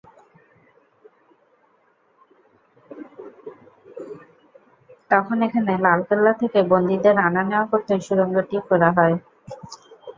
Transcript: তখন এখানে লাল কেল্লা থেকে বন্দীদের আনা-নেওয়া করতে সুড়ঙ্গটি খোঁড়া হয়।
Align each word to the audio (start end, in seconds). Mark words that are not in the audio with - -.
তখন 5.11 5.37
এখানে 5.43 5.71
লাল 5.85 5.99
কেল্লা 6.07 6.33
থেকে 6.41 6.59
বন্দীদের 6.71 7.15
আনা-নেওয়া 7.27 7.69
করতে 7.71 7.93
সুড়ঙ্গটি 8.05 8.57
খোঁড়া 8.67 8.89
হয়। 8.97 9.15